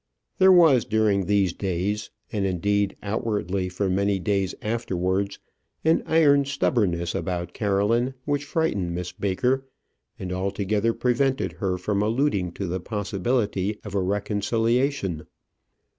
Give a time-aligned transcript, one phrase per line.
[0.39, 5.37] There was during these days, and indeed outwardly for many days afterwards,
[5.85, 9.63] an iron stubbornness about Caroline which frightened Miss Baker
[10.17, 15.27] and altogether prevented her from alluding to the possibility of a reconciliation.